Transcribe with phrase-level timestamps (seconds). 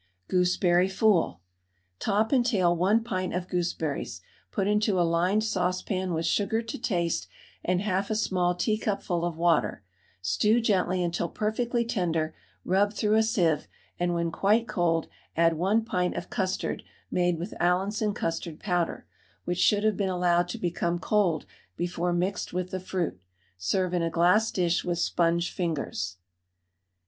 [0.29, 1.41] GOOSEBERRY FOOL.
[1.99, 4.19] Top and tail 1 pint of gooseberries,
[4.51, 7.27] put into a lined saucepan with sugar to taste
[7.63, 9.83] and half a small teacupful of water,
[10.19, 12.33] stew gently until perfectly tender,
[12.65, 13.67] rub through a sieve,
[13.99, 16.81] and when quite cold add 1 pint of custard
[17.11, 19.05] made with Allinson custard powder,
[19.45, 21.45] which should have been allowed to become cold
[21.77, 23.21] before being mixed with the fruit.
[23.59, 26.17] Serve in a glass dish with sponge fingers.